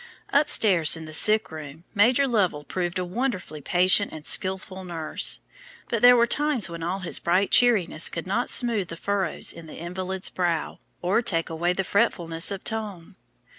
Upstairs 0.31 0.97
in 0.97 1.05
the 1.05 1.13
sick 1.13 1.51
room 1.51 1.83
Major 1.93 2.25
Lovell 2.27 2.63
proved 2.63 2.97
a 2.97 3.05
wonderfully 3.05 3.61
patient 3.61 4.11
and 4.11 4.25
skillful 4.25 4.83
nurse; 4.83 5.41
but 5.89 6.01
there 6.01 6.15
were 6.15 6.25
times 6.25 6.67
when 6.67 6.81
all 6.81 7.01
his 7.01 7.19
bright 7.19 7.51
cheeriness 7.51 8.09
could 8.09 8.25
not 8.25 8.49
smooth 8.49 8.87
the 8.87 8.97
furrows 8.97 9.53
in 9.53 9.67
the 9.67 9.77
invalid's 9.77 10.29
brow, 10.29 10.79
or 11.03 11.21
take 11.21 11.51
away 11.51 11.71
the 11.73 11.83
fretfulness 11.83 12.49
of 12.49 12.63
tone. 12.63 13.15